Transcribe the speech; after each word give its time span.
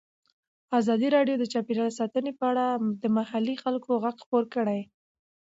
ازادي 0.79 1.07
راډیو 1.15 1.35
د 1.39 1.43
چاپیریال 1.53 1.91
ساتنه 1.99 2.31
په 2.39 2.43
اړه 2.51 2.65
د 3.01 3.03
محلي 3.17 3.55
خلکو 3.63 3.91
غږ 4.03 4.15
خپور 4.23 4.43
کړی. 4.55 4.81